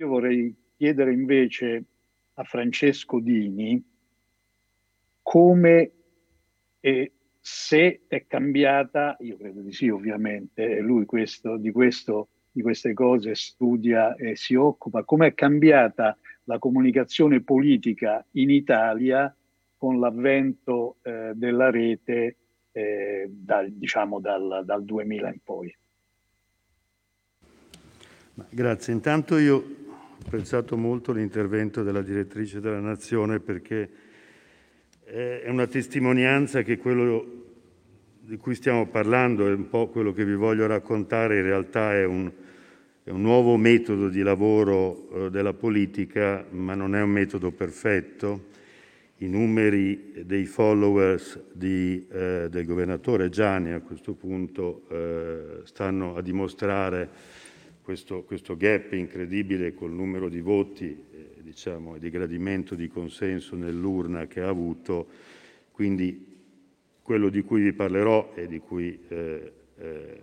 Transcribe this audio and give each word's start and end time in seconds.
Io 0.00 0.06
vorrei 0.06 0.54
chiedere 0.76 1.12
invece 1.12 1.84
a 2.34 2.44
Francesco 2.44 3.18
Dini 3.18 3.82
come 5.22 5.92
e 6.78 7.12
se 7.40 8.02
è 8.06 8.26
cambiata, 8.28 9.16
io 9.20 9.36
credo 9.36 9.60
di 9.60 9.72
sì 9.72 9.88
ovviamente, 9.88 10.78
lui 10.78 11.04
questo, 11.04 11.56
di, 11.56 11.72
questo, 11.72 12.28
di 12.52 12.62
queste 12.62 12.94
cose 12.94 13.34
studia 13.34 14.14
e 14.14 14.36
si 14.36 14.54
occupa, 14.54 15.02
come 15.02 15.28
è 15.28 15.34
cambiata 15.34 16.16
la 16.44 16.58
comunicazione 16.60 17.42
politica 17.42 18.24
in 18.32 18.50
Italia 18.50 19.34
con 19.76 19.98
l'avvento 19.98 20.98
eh, 21.02 21.32
della 21.34 21.70
rete 21.70 22.36
eh, 22.70 23.26
dal, 23.28 23.72
diciamo 23.72 24.20
dal, 24.20 24.62
dal 24.64 24.84
2000 24.84 25.28
in 25.28 25.40
poi. 25.42 25.76
Grazie, 28.50 28.92
intanto 28.92 29.36
io 29.36 29.86
apprezzato 30.28 30.76
molto 30.76 31.12
l'intervento 31.12 31.82
della 31.82 32.02
direttrice 32.02 32.60
della 32.60 32.80
Nazione 32.80 33.40
perché 33.40 33.88
è 35.02 35.48
una 35.48 35.66
testimonianza 35.66 36.60
che 36.60 36.76
quello 36.76 37.46
di 38.20 38.36
cui 38.36 38.54
stiamo 38.54 38.86
parlando 38.88 39.46
è 39.46 39.52
un 39.54 39.70
po' 39.70 39.88
quello 39.88 40.12
che 40.12 40.26
vi 40.26 40.34
voglio 40.34 40.66
raccontare, 40.66 41.38
in 41.38 41.44
realtà 41.44 41.94
è 41.94 42.04
un, 42.04 42.30
è 43.02 43.08
un 43.08 43.22
nuovo 43.22 43.56
metodo 43.56 44.10
di 44.10 44.20
lavoro 44.20 45.08
eh, 45.28 45.30
della 45.30 45.54
politica, 45.54 46.44
ma 46.50 46.74
non 46.74 46.94
è 46.94 47.00
un 47.00 47.08
metodo 47.08 47.50
perfetto. 47.50 48.48
I 49.20 49.28
numeri 49.28 50.12
dei 50.26 50.44
followers 50.44 51.40
di, 51.52 52.06
eh, 52.12 52.48
del 52.50 52.66
governatore 52.66 53.30
Gianni 53.30 53.72
a 53.72 53.80
questo 53.80 54.12
punto 54.12 54.82
eh, 54.90 55.60
stanno 55.64 56.16
a 56.16 56.20
dimostrare 56.20 57.08
questo, 57.88 58.22
questo, 58.24 58.54
gap 58.54 58.92
incredibile 58.92 59.72
col 59.72 59.92
numero 59.92 60.28
di 60.28 60.42
voti 60.42 60.84
eh, 61.10 61.40
diciamo, 61.40 61.96
e 61.96 61.98
di 61.98 62.10
gradimento 62.10 62.74
di 62.74 62.86
consenso 62.86 63.56
nell'urna 63.56 64.26
che 64.26 64.42
ha 64.42 64.48
avuto. 64.48 65.06
Quindi 65.70 66.36
quello 67.00 67.30
di 67.30 67.40
cui 67.40 67.62
vi 67.62 67.72
parlerò 67.72 68.34
e 68.34 68.46
di 68.46 68.58
cui 68.58 69.00
eh, 69.08 69.52
eh, 69.78 70.20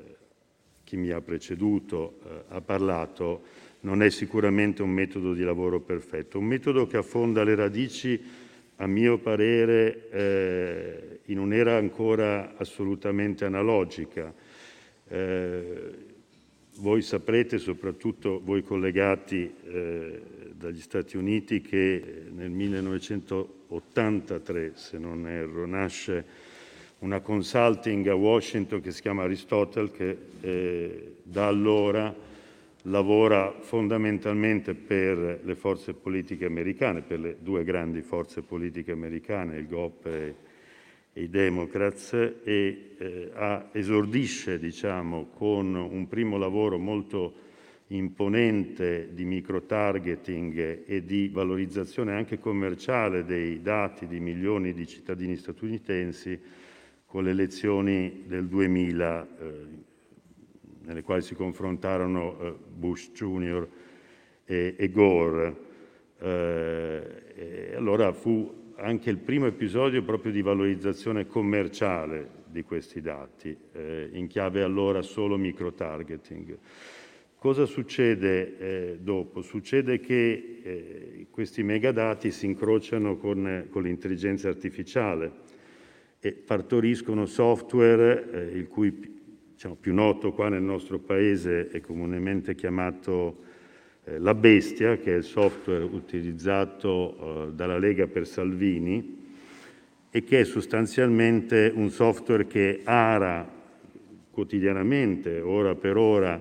chi 0.83 0.95
mi 0.95 1.09
ha 1.09 1.19
preceduto 1.21 2.19
eh, 2.23 2.43
ha 2.49 2.61
parlato 2.61 3.41
non 3.79 4.03
è 4.03 4.11
sicuramente 4.11 4.83
un 4.83 4.91
metodo 4.91 5.33
di 5.33 5.41
lavoro 5.41 5.79
perfetto, 5.79 6.37
un 6.37 6.45
metodo 6.45 6.85
che 6.85 6.97
affonda 6.97 7.43
le 7.43 7.55
radici, 7.55 8.21
a 8.75 8.85
mio 8.85 9.17
parere, 9.17 10.09
eh, 10.11 11.19
in 11.25 11.39
un'era 11.39 11.77
ancora 11.77 12.57
assolutamente 12.57 13.43
analogica. 13.43 14.31
Eh, 15.07 16.13
voi 16.79 17.01
saprete, 17.01 17.57
soprattutto 17.57 18.41
voi 18.43 18.61
collegati 18.63 19.53
eh, 19.65 20.21
dagli 20.53 20.81
Stati 20.81 21.15
Uniti, 21.17 21.61
che 21.61 22.25
nel 22.33 22.49
1983, 22.49 24.71
se 24.75 24.97
non 24.97 25.27
erro, 25.27 25.65
nasce 25.65 26.43
una 26.99 27.19
consulting 27.19 28.07
a 28.07 28.15
Washington 28.15 28.79
che 28.81 28.91
si 28.91 29.01
chiama 29.01 29.23
Aristotle, 29.23 29.91
che 29.91 30.17
eh, 30.41 31.15
da 31.23 31.47
allora 31.47 32.23
lavora 32.87 33.51
fondamentalmente 33.59 34.75
per 34.75 35.39
le 35.43 35.55
forze 35.55 35.93
politiche 35.93 36.45
americane, 36.45 37.01
per 37.01 37.19
le 37.19 37.37
due 37.39 37.63
grandi 37.63 38.01
forze 38.01 38.41
politiche 38.41 38.91
americane, 38.91 39.57
il 39.57 39.67
GOP 39.67 40.05
e, 40.05 40.11
e 40.11 40.35
i 41.17 41.29
Democrats, 41.29 42.13
e 42.13 42.95
eh, 42.97 43.31
ha, 43.33 43.69
esordisce 43.71 44.59
diciamo, 44.59 45.27
con 45.33 45.73
un 45.75 46.07
primo 46.07 46.37
lavoro 46.37 46.77
molto 46.77 47.43
imponente 47.87 49.09
di 49.13 49.25
micro-targeting 49.25 50.83
e 50.85 51.05
di 51.05 51.29
valorizzazione 51.29 52.13
anche 52.13 52.39
commerciale 52.39 53.23
dei 53.23 53.61
dati 53.61 54.07
di 54.07 54.19
milioni 54.19 54.73
di 54.73 54.87
cittadini 54.87 55.35
statunitensi 55.35 56.39
con 57.05 57.23
le 57.23 57.29
elezioni 57.29 58.23
del 58.25 58.47
2000, 58.47 59.27
eh, 59.39 59.53
nelle 60.81 61.03
quali 61.03 61.21
si 61.21 61.35
confrontarono 61.35 62.39
eh, 62.39 62.53
Bush 62.75 63.11
Jr. 63.11 63.67
e, 64.43 64.75
e 64.77 64.89
Gore. 64.89 65.55
Eh, 66.19 67.73
allora 67.75 68.11
fu 68.11 68.64
anche 68.77 69.09
il 69.09 69.17
primo 69.17 69.45
episodio 69.45 70.03
proprio 70.03 70.31
di 70.31 70.41
valorizzazione 70.41 71.27
commerciale 71.27 72.43
di 72.47 72.63
questi 72.63 73.01
dati, 73.01 73.55
eh, 73.73 74.09
in 74.13 74.27
chiave 74.27 74.63
allora 74.63 75.01
solo 75.01 75.37
micro-targeting. 75.37 76.57
Cosa 77.37 77.65
succede 77.65 78.57
eh, 78.57 78.97
dopo? 78.99 79.41
Succede 79.41 79.99
che 79.99 80.61
eh, 80.63 81.27
questi 81.29 81.63
megadati 81.63 82.31
si 82.31 82.45
incrociano 82.45 83.17
con, 83.17 83.67
con 83.69 83.83
l'intelligenza 83.83 84.49
artificiale 84.49 85.31
e 86.19 86.31
partoriscono 86.31 87.25
software 87.25 88.31
eh, 88.31 88.57
il 88.57 88.67
cui 88.67 89.21
diciamo, 89.51 89.75
più 89.75 89.93
noto 89.93 90.31
qua 90.33 90.49
nel 90.49 90.63
nostro 90.63 90.99
paese 90.99 91.69
è 91.69 91.79
comunemente 91.81 92.55
chiamato 92.55 93.43
La 94.19 94.35
Bestia, 94.35 94.97
che 94.97 95.13
è 95.13 95.17
il 95.17 95.23
software 95.23 95.83
utilizzato 95.83 97.47
eh, 97.47 97.53
dalla 97.53 97.79
Lega 97.79 98.05
per 98.05 98.27
Salvini 98.27 99.23
e 100.11 100.23
che 100.23 100.41
è 100.41 100.43
sostanzialmente 100.43 101.71
un 101.73 101.89
software 101.89 102.45
che 102.45 102.81
ara 102.83 103.51
quotidianamente, 104.29 105.39
ora 105.39 105.73
per 105.73 105.97
ora, 105.97 106.39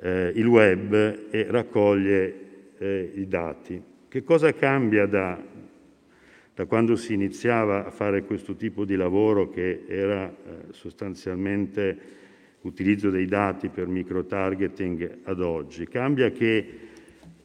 eh, 0.00 0.32
il 0.34 0.46
web 0.46 1.26
e 1.30 1.46
raccoglie 1.48 2.34
eh, 2.78 3.12
i 3.14 3.28
dati. 3.28 3.80
Che 4.08 4.24
cosa 4.24 4.52
cambia 4.52 5.06
da, 5.06 5.40
da 6.52 6.64
quando 6.64 6.96
si 6.96 7.12
iniziava 7.12 7.86
a 7.86 7.90
fare 7.92 8.24
questo 8.24 8.56
tipo 8.56 8.84
di 8.84 8.96
lavoro 8.96 9.48
che 9.50 9.84
era 9.86 10.28
eh, 10.28 10.72
sostanzialmente 10.72 12.16
utilizzo 12.62 13.08
dei 13.08 13.26
dati 13.26 13.68
per 13.68 13.86
micro-targeting 13.86 15.18
ad 15.22 15.40
oggi. 15.40 15.86
Cambia 15.86 16.30
che 16.30 16.86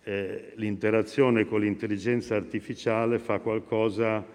eh, 0.03 0.51
l'interazione 0.55 1.45
con 1.45 1.61
l'intelligenza 1.61 2.35
artificiale 2.35 3.19
fa 3.19 3.39
qualcosa 3.39 4.25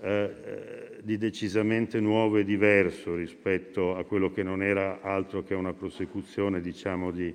eh, 0.00 0.08
eh 0.08 0.90
di 1.02 1.16
decisamente 1.16 1.98
nuovo 2.00 2.36
e 2.36 2.44
diverso 2.44 3.14
rispetto 3.14 3.96
a 3.96 4.04
quello 4.04 4.30
che 4.30 4.42
non 4.42 4.62
era 4.62 5.00
altro 5.00 5.42
che 5.42 5.54
una 5.54 5.72
prosecuzione, 5.72 6.60
diciamo, 6.60 7.10
di 7.10 7.34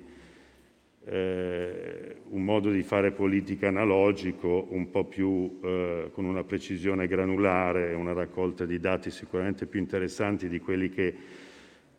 eh, 1.08 2.16
un 2.28 2.44
modo 2.44 2.70
di 2.70 2.82
fare 2.82 3.12
politica 3.12 3.68
analogico, 3.68 4.66
un 4.70 4.90
po' 4.90 5.04
più 5.04 5.58
eh, 5.62 6.10
con 6.12 6.24
una 6.24 6.44
precisione 6.44 7.06
granulare, 7.06 7.94
una 7.94 8.12
raccolta 8.12 8.64
di 8.64 8.78
dati 8.78 9.10
sicuramente 9.10 9.66
più 9.66 9.80
interessanti 9.80 10.48
di 10.48 10.58
quelli 10.58 10.88
che, 10.88 11.14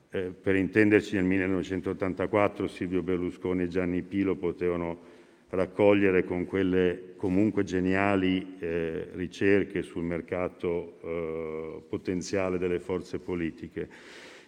eh, 0.10 0.22
per 0.42 0.56
intenderci, 0.56 1.16
nel 1.16 1.26
1984 1.26 2.68
Silvio 2.68 3.02
Berlusconi 3.02 3.64
e 3.64 3.68
Gianni 3.68 4.02
Pilo 4.02 4.36
potevano 4.36 5.16
raccogliere 5.50 6.24
con 6.24 6.46
quelle 6.46 7.14
comunque 7.16 7.64
geniali 7.64 8.56
eh, 8.60 9.10
ricerche 9.14 9.82
sul 9.82 10.04
mercato 10.04 11.00
eh, 11.02 11.82
potenziale 11.88 12.58
delle 12.58 12.80
forze 12.80 13.20
politiche. 13.20 13.88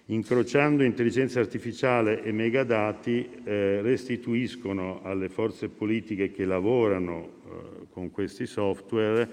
Incrociando 0.08 0.84
intelligenza 0.84 1.40
artificiale 1.40 2.24
e 2.24 2.32
megadati, 2.32 3.30
eh, 3.44 3.82
restituiscono 3.82 5.02
alle 5.04 5.30
forze 5.30 5.70
politiche 5.70 6.32
che 6.32 6.46
lavorano 6.46 7.22
eh, 7.22 7.86
con 7.92 8.10
questi 8.10 8.48
software 8.48 9.30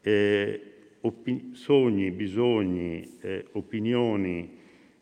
eh, 0.00 0.60
opi- 1.02 1.50
sogni, 1.52 2.10
bisogni, 2.10 3.18
eh, 3.20 3.44
opinioni 3.52 4.56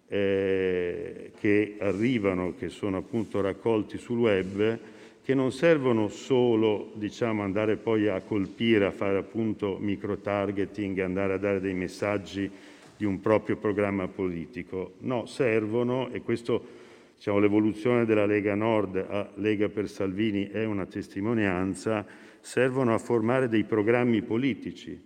che 0.09 1.77
arrivano, 1.81 2.55
che 2.55 2.69
sono 2.69 2.99
appunto 2.99 3.41
raccolti 3.41 3.99
sul 3.99 4.19
web, 4.19 4.79
che 5.27 5.35
non 5.35 5.51
servono 5.51 6.07
solo 6.07 6.93
diciamo, 6.95 7.43
andare 7.43 7.79
poi 7.79 8.07
a 8.07 8.21
colpire, 8.21 8.85
a 8.85 8.93
fare 8.93 9.19
appunto 9.19 9.77
micro 9.77 10.19
targeting, 10.19 11.01
andare 11.01 11.33
a 11.33 11.37
dare 11.37 11.59
dei 11.59 11.75
messaggi 11.75 12.49
di 12.97 13.05
un 13.05 13.19
proprio 13.19 13.57
programma 13.57 14.07
politico. 14.07 14.93
No, 14.99 15.27
servono, 15.27 16.11
e 16.11 16.23
questo 16.23 16.65
diciamo, 17.17 17.41
l'evoluzione 17.41 18.05
della 18.05 18.25
Lega 18.25 18.55
Nord 18.55 19.05
a 19.05 19.29
Lega 19.35 19.69
per 19.69 19.89
Salvini 19.89 20.49
è 20.49 20.65
una 20.65 20.87
testimonianza, 20.87 22.07
servono 22.39 22.95
a 22.95 22.99
formare 22.99 23.49
dei 23.49 23.65
programmi 23.65 24.23
politici, 24.23 24.97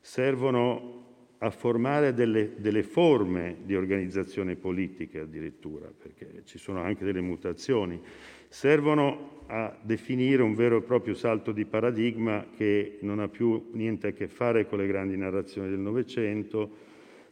servono 0.00 1.05
a 1.38 1.50
formare 1.50 2.14
delle, 2.14 2.54
delle 2.56 2.82
forme 2.82 3.58
di 3.64 3.74
organizzazione 3.74 4.56
politica 4.56 5.22
addirittura, 5.22 5.90
perché 5.96 6.42
ci 6.44 6.58
sono 6.58 6.80
anche 6.80 7.04
delle 7.04 7.20
mutazioni, 7.20 8.00
servono 8.48 9.42
a 9.48 9.76
definire 9.80 10.42
un 10.42 10.54
vero 10.54 10.78
e 10.78 10.82
proprio 10.82 11.14
salto 11.14 11.52
di 11.52 11.66
paradigma 11.66 12.46
che 12.56 12.98
non 13.02 13.20
ha 13.20 13.28
più 13.28 13.70
niente 13.72 14.08
a 14.08 14.12
che 14.12 14.28
fare 14.28 14.66
con 14.66 14.78
le 14.78 14.86
grandi 14.86 15.16
narrazioni 15.16 15.68
del 15.68 15.78
Novecento, 15.78 16.84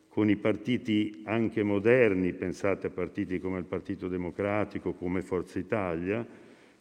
con 0.08 0.28
i 0.28 0.36
partiti 0.36 1.22
anche 1.24 1.62
moderni, 1.64 2.32
pensate 2.34 2.86
a 2.86 2.90
partiti 2.90 3.40
come 3.40 3.58
il 3.58 3.64
Partito 3.64 4.06
Democratico, 4.06 4.92
come 4.92 5.22
Forza 5.22 5.58
Italia, 5.58 6.24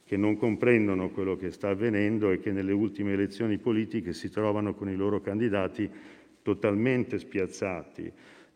che 0.06 0.18
non 0.18 0.38
comprendono 0.38 1.10
quello 1.10 1.36
che 1.36 1.50
sta 1.50 1.70
avvenendo 1.70 2.30
e 2.30 2.40
che 2.40 2.52
nelle 2.52 2.74
ultime 2.74 3.14
elezioni 3.14 3.58
politiche 3.58 4.14
si 4.14 4.30
trovano 4.30 4.76
con 4.76 4.90
i 4.90 4.96
loro 4.96 5.20
candidati 5.20 5.90
totalmente 6.44 7.18
spiazzati. 7.18 8.12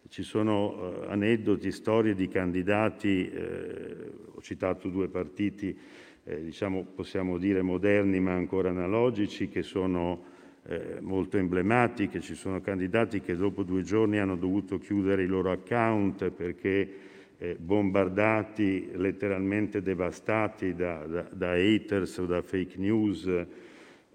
Ci 0.09 0.23
sono 0.23 1.01
eh, 1.03 1.07
aneddoti, 1.11 1.71
storie 1.71 2.13
di 2.13 2.27
candidati, 2.27 3.29
eh, 3.29 4.11
ho 4.33 4.41
citato 4.41 4.89
due 4.89 5.07
partiti, 5.07 5.75
eh, 6.23 6.43
diciamo, 6.43 6.85
possiamo 6.95 7.37
dire 7.37 7.61
moderni 7.61 8.19
ma 8.19 8.33
ancora 8.33 8.69
analogici, 8.69 9.49
che 9.49 9.63
sono 9.63 10.35
eh, 10.67 10.97
molto 11.01 11.37
emblematiche. 11.37 12.21
Ci 12.21 12.35
sono 12.35 12.61
candidati 12.61 13.19
che 13.21 13.35
dopo 13.35 13.63
due 13.63 13.81
giorni 13.81 14.19
hanno 14.19 14.35
dovuto 14.35 14.77
chiudere 14.77 15.23
i 15.23 15.27
loro 15.27 15.51
account 15.51 16.29
perché 16.29 16.89
eh, 17.37 17.55
bombardati, 17.59 18.91
letteralmente 18.93 19.81
devastati 19.81 20.73
da, 20.73 21.05
da, 21.05 21.27
da, 21.31 21.51
haters 21.51 22.17
o 22.17 22.25
da 22.25 22.41
fake 22.41 22.77
news 22.77 23.29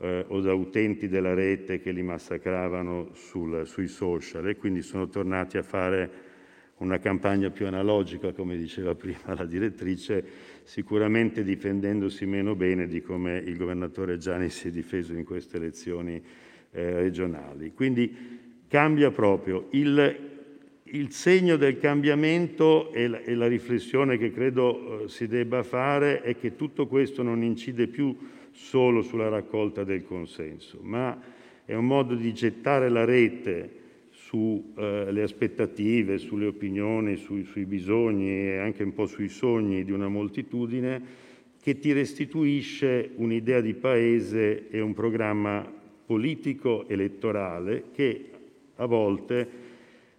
eh, 0.03 0.25
o 0.29 0.41
da 0.41 0.53
utenti 0.53 1.09
della 1.09 1.33
rete 1.33 1.81
che 1.81 1.93
li 1.93 2.03
massacravano 2.03 3.11
sul, 3.15 3.67
sui 3.67 3.87
social 3.87 4.49
e 4.49 4.57
quindi 4.57 4.83
sono 4.83 5.09
tornati 5.09 5.59
a 5.59 5.63
fare 5.63 6.11
una 6.79 6.99
campagna 6.99 7.51
più 7.51 7.67
analogica, 7.67 8.33
come 8.33 8.57
diceva 8.57 8.95
prima 8.97 9.35
la 9.35 9.45
direttrice, 9.45 10.25
sicuramente 10.65 11.45
difendendosi 11.45 12.27
meno 12.27 12.57
bene 12.57 12.89
di 12.89 13.01
come 13.01 13.39
il 13.39 13.57
governatore 13.57 14.19
Gianni 14.19 14.51
si 14.51 14.69
è 14.69 14.71
difeso 14.73 15.13
in 15.13 15.25
queste 15.25 15.59
elezioni 15.59 16.21
eh, 16.73 16.93
regionali. 16.95 17.73
Quindi 17.73 18.65
cambia 18.67 19.11
proprio 19.13 19.69
il 19.71 20.31
il 20.95 21.11
segno 21.11 21.57
del 21.57 21.79
cambiamento 21.79 22.93
e 22.93 23.09
la, 23.09 23.23
e 23.23 23.35
la 23.35 23.47
riflessione 23.47 24.19
che 24.19 24.31
credo 24.31 25.05
eh, 25.05 25.09
si 25.09 25.27
debba 25.27 25.63
fare 25.63 26.21
è 26.21 26.37
che 26.37 26.55
tutto 26.55 26.87
questo 26.87 27.23
non 27.23 27.43
incide 27.43 27.87
più 27.87 28.15
solo 28.53 29.03
sulla 29.03 29.29
raccolta 29.29 29.85
del 29.85 30.05
consenso, 30.05 30.79
ma 30.83 31.19
è 31.65 31.75
un 31.75 31.87
modo 31.87 32.15
di 32.15 32.33
gettare 32.33 32.89
la 32.89 33.05
rete 33.05 33.81
sulle 34.11 35.21
eh, 35.21 35.23
aspettative, 35.23 36.19
sulle 36.19 36.47
opinioni, 36.47 37.17
sui, 37.17 37.45
sui 37.45 37.65
bisogni 37.65 38.31
e 38.31 38.59
anche 38.59 38.83
un 38.83 38.95
po' 38.95 39.07
sui 39.07 39.29
sogni 39.29 39.85
di 39.85 39.93
una 39.93 40.09
moltitudine 40.09 41.31
che 41.63 41.79
ti 41.79 41.93
restituisce 41.93 43.11
un'idea 43.17 43.61
di 43.61 43.75
paese 43.75 44.69
e 44.69 44.81
un 44.81 44.95
programma 44.95 45.65
politico 46.05 46.89
elettorale 46.89 47.85
che 47.93 48.31
a 48.77 48.87
volte 48.87 49.71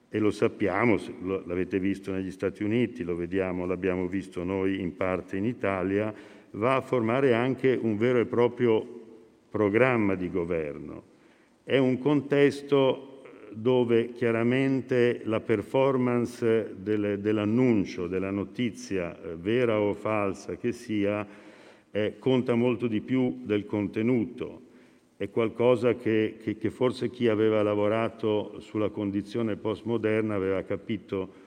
e 0.09 0.19
lo 0.19 0.29
sappiamo, 0.29 0.99
l'avete 1.45 1.79
visto 1.79 2.11
negli 2.11 2.29
Stati 2.29 2.63
Uniti, 2.63 3.03
lo 3.03 3.15
vediamo, 3.15 3.65
l'abbiamo 3.65 4.07
visto 4.07 4.43
noi 4.43 4.79
in 4.79 4.95
parte 4.95 5.37
in 5.37 5.45
Italia, 5.45 6.13
va 6.53 6.75
a 6.75 6.81
formare 6.81 7.33
anche 7.33 7.77
un 7.79 7.97
vero 7.97 8.19
e 8.19 8.25
proprio 8.25 8.85
programma 9.49 10.15
di 10.15 10.29
governo. 10.29 11.03
È 11.63 11.77
un 11.77 11.97
contesto 11.99 13.21
dove 13.51 14.11
chiaramente 14.11 15.21
la 15.25 15.39
performance 15.39 16.75
del, 16.75 17.19
dell'annuncio, 17.19 18.07
della 18.07 18.31
notizia, 18.31 19.15
eh, 19.15 19.35
vera 19.35 19.79
o 19.79 19.93
falsa 19.93 20.55
che 20.55 20.71
sia, 20.71 21.25
eh, 21.91 22.15
conta 22.17 22.55
molto 22.55 22.87
di 22.87 23.01
più 23.01 23.41
del 23.43 23.65
contenuto 23.65 24.63
è 25.23 25.29
qualcosa 25.29 25.93
che, 25.95 26.37
che, 26.41 26.57
che, 26.57 26.69
forse 26.69 27.09
chi 27.09 27.29
aveva 27.29 27.61
lavorato 27.61 28.59
sulla 28.59 28.89
condizione 28.89 29.55
postmoderna 29.55 30.35
aveva 30.35 30.63
capito 30.63 31.42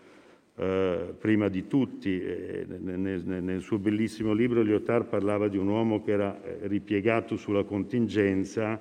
eh, 0.56 1.14
prima 1.19 1.49
di 1.49 1.67
tutti. 1.67 2.19
Nel, 2.19 3.23
nel, 3.25 3.61
suo 3.61 3.79
bellissimo 3.79 4.32
libro 4.32 4.62
Lyotard 4.62 5.06
parlava 5.06 5.49
di 5.49 5.58
un 5.58 5.69
uomo 5.69 6.03
che 6.03 6.12
era 6.12 6.43
eh, 6.43 6.58
ripiegato 6.62 7.37
sulla 7.37 7.64
contingenza 7.64 8.81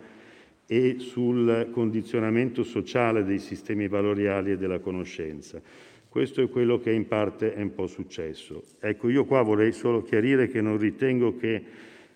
e 0.66 0.96
sul 1.00 1.70
condizionamento 1.72 2.64
sociale 2.64 3.24
dei 3.24 3.40
sistemi 3.40 3.88
valoriali 3.88 4.52
e 4.52 4.58
della 4.58 4.80
conoscenza. 4.80 5.62
Questo 6.08 6.42
è 6.42 6.50
quello 6.50 6.80
che 6.80 6.92
in 6.92 7.08
parte 7.08 7.54
è 7.54 7.62
un 7.62 7.74
po' 7.74 7.88
successo. 7.88 8.64
Ecco, 8.80 9.10
io 9.10 9.26
qua 9.26 9.42
vorrei 9.42 9.74
solo 9.74 10.02
chiarire 10.02 10.48
che 10.48 10.62
non 10.62 10.78
ritengo 10.78 11.36
che 11.36 11.62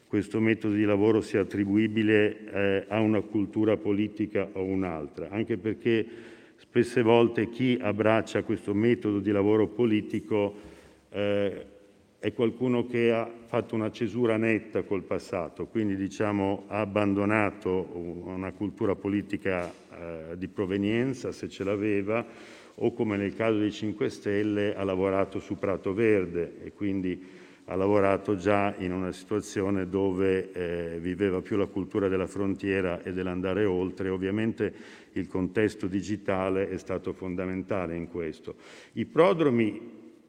questo 0.08 0.40
metodo 0.40 0.74
di 0.74 0.86
lavoro 0.86 1.20
sia 1.20 1.42
attribuibile 1.42 2.46
eh, 2.52 2.86
a 2.88 3.00
una 3.02 3.20
cultura 3.22 3.76
politica 3.76 4.50
o 4.54 4.64
un'altra, 4.64 5.28
anche 5.30 5.58
perché 5.58 6.08
spesse 6.60 7.02
volte 7.02 7.50
chi 7.50 7.78
abbraccia 7.82 8.44
questo 8.44 8.74
metodo 8.74 9.20
di 9.20 9.32
lavoro 9.32 9.68
politico 9.68 10.54
eh, 11.10 11.66
è 12.20 12.34
qualcuno 12.34 12.86
che 12.86 13.14
ha 13.14 13.30
fatto 13.46 13.76
una 13.76 13.92
cesura 13.92 14.36
netta 14.36 14.84
col 14.84 15.04
passato, 15.04 15.68
quindi 15.68 15.96
diciamo 15.96 16.66
ha 16.68 16.82
abbandonato 16.82 17.92
una 17.94 18.52
cultura 18.52 18.94
politica 18.96 19.72
eh, 19.72 20.38
di 20.38 20.50
provenienza, 20.50 21.32
se 21.32 21.48
ce 21.48 21.64
l'aveva, 21.64 22.26
o 22.76 22.94
come 22.94 23.16
nel 23.16 23.36
caso 23.36 23.60
dei 23.60 23.72
5 23.72 24.10
Stelle 24.10 24.76
ha 24.76 24.84
lavorato 24.84 25.40
su 25.40 25.58
Prato 25.58 25.94
Verde 25.94 26.58
e 26.62 26.74
quindi 26.74 27.26
ha 27.70 27.76
lavorato 27.76 28.36
già 28.36 28.74
in 28.80 28.92
una 28.92 29.12
situazione 29.12 29.88
dove 29.88 30.52
eh, 30.52 31.00
viveva 31.00 31.40
più 31.42 31.56
la 31.56 31.68
cultura 31.68 32.08
della 32.08 32.26
frontiera 32.26 33.04
e 33.04 33.14
dell'andare 33.14 33.64
oltre. 33.66 34.10
Ovviamente 34.10 34.74
il 35.14 35.28
contesto 35.28 35.86
digitale 35.86 36.68
è 36.68 36.78
stato 36.80 37.14
fondamentale 37.14 37.96
in 37.96 38.08
questo. 38.08 38.56
I 38.94 39.06
prodromi, 39.06 39.80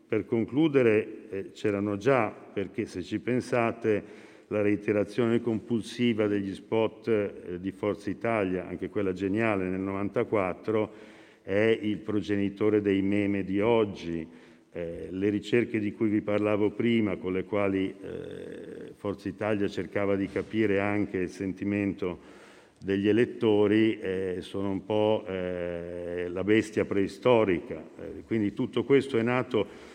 per 0.07 0.27
concludere, 0.27 1.31
eh, 1.31 1.51
c'erano 1.53 1.97
già, 1.97 2.31
perché 2.31 2.85
se 2.85 3.03
ci 3.03 3.19
pensate 3.21 4.29
la 4.49 4.61
reiterazione 4.61 5.41
compulsiva 5.41 6.27
degli 6.27 6.53
spot 6.53 7.09
eh, 7.09 7.59
di 7.59 7.71
Forza 7.71 8.11
Italia, 8.11 8.69
anche 8.69 8.91
quella 8.91 9.15
geniale 9.15 9.67
nel 9.67 9.81
94, 9.81 10.93
è 11.41 11.79
il 11.81 11.97
progenitore 11.97 12.83
dei 12.83 13.01
meme 13.01 13.45
di 13.45 13.63
oggi, 13.63 14.29
eh, 14.73 15.09
le 15.11 15.29
ricerche 15.29 15.81
di 15.81 15.93
cui 15.93 16.09
vi 16.09 16.21
parlavo 16.21 16.71
prima, 16.71 17.17
con 17.17 17.33
le 17.33 17.45
quali 17.45 17.89
eh, 17.89 18.93
Forza 18.97 19.29
Italia 19.29 19.69
cercava 19.69 20.17
di 20.17 20.29
capire 20.29 20.81
anche 20.81 21.19
il 21.19 21.31
sentimento 21.31 22.39
degli 22.83 23.09
elettori, 23.09 23.99
eh, 23.99 24.37
sono 24.41 24.71
un 24.71 24.85
po' 24.85 25.25
eh, 25.27 26.29
la 26.29 26.45
bestia 26.45 26.85
preistorica. 26.85 27.83
Eh, 27.99 28.23
quindi 28.27 28.53
tutto 28.53 28.85
questo 28.85 29.19
è 29.19 29.23
nato 29.23 29.89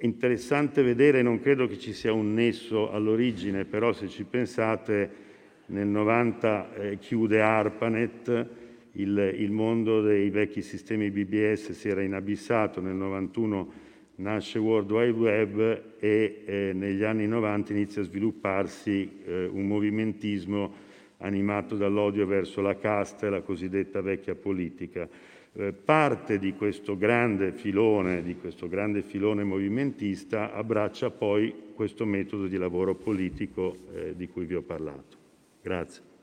interessante 0.00 0.82
vedere, 0.82 1.22
non 1.22 1.40
credo 1.40 1.66
che 1.66 1.78
ci 1.78 1.94
sia 1.94 2.12
un 2.12 2.34
nesso 2.34 2.90
all'origine, 2.90 3.64
però 3.64 3.92
se 3.92 4.08
ci 4.08 4.24
pensate 4.24 5.22
nel 5.66 5.86
90 5.86 6.74
eh, 6.74 6.98
chiude 6.98 7.40
ARPANET, 7.40 8.48
il, 8.94 9.34
il 9.38 9.50
mondo 9.50 10.00
dei 10.00 10.30
vecchi 10.30 10.62
sistemi 10.62 11.10
BBS 11.10 11.72
si 11.72 11.88
era 11.88 12.02
inabissato, 12.02 12.80
nel 12.80 12.94
91 12.94 13.82
nasce 14.16 14.58
World 14.58 14.90
Wide 14.90 15.18
Web 15.18 15.82
e 15.98 16.42
eh, 16.44 16.70
negli 16.72 17.02
anni 17.02 17.26
90 17.26 17.72
inizia 17.72 18.02
a 18.02 18.04
svilupparsi 18.04 19.10
eh, 19.24 19.46
un 19.46 19.66
movimentismo 19.66 20.82
animato 21.18 21.76
dall'odio 21.76 22.26
verso 22.26 22.60
la 22.60 22.76
casta 22.76 23.26
e 23.26 23.30
la 23.30 23.40
cosiddetta 23.40 24.00
vecchia 24.00 24.34
politica. 24.34 25.08
Eh, 25.56 25.72
parte 25.72 26.38
di 26.38 26.52
questo 26.54 26.96
grande 26.96 27.52
filone, 27.52 28.22
di 28.22 28.36
questo 28.36 28.68
grande 28.68 29.02
filone 29.02 29.44
movimentista 29.44 30.52
abbraccia 30.52 31.10
poi 31.10 31.72
questo 31.74 32.04
metodo 32.04 32.46
di 32.46 32.56
lavoro 32.56 32.94
politico 32.94 33.76
eh, 33.92 34.14
di 34.16 34.28
cui 34.28 34.44
vi 34.44 34.54
ho 34.54 34.62
parlato. 34.62 35.16
Grazie. 35.62 36.13